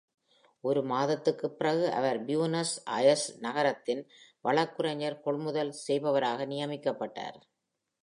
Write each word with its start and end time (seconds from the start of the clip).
ஒரு 0.63 0.83
மாதத்திற்குப் 0.83 1.57
பிறகு 1.57 1.91
அவர் 1.91 2.25
பியூனஸ் 2.25 2.73
அயர்ஸ் 2.91 3.27
நகரத்தின் 3.39 4.03
வழக்குரைஞர்-கொள்முதல் 4.41 5.73
செய்பவராக 5.87 6.45
நியமிக்கப்பட்டார். 6.45 7.39